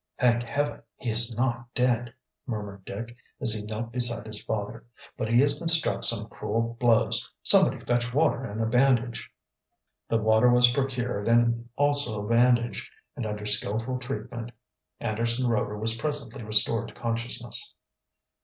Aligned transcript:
"Thank 0.17 0.41
heaven, 0.41 0.81
he 0.97 1.11
is 1.11 1.37
not 1.37 1.71
dead!" 1.75 2.11
murmured 2.47 2.85
Dick, 2.85 3.15
as 3.39 3.53
he 3.53 3.63
knelt 3.63 3.91
beside 3.91 4.25
his 4.25 4.41
father. 4.41 4.83
"But 5.15 5.29
he 5.29 5.39
has 5.41 5.59
been 5.59 5.67
struck 5.67 6.03
some 6.03 6.27
cruel 6.27 6.75
blows. 6.79 7.31
Somebody 7.43 7.85
fetch 7.85 8.11
water 8.11 8.43
and 8.43 8.59
a 8.63 8.65
bandage." 8.65 9.29
The 10.09 10.17
water 10.17 10.49
was 10.49 10.71
procured, 10.73 11.27
and 11.27 11.69
also 11.75 12.19
a 12.25 12.27
bandage, 12.27 12.89
and 13.15 13.27
under 13.27 13.45
skillful 13.45 13.99
treatment, 13.99 14.51
Anderson 14.99 15.47
Rover 15.47 15.77
was 15.77 15.95
presently 15.95 16.41
restored 16.41 16.87
to 16.87 16.95
consciousness. 16.95 17.75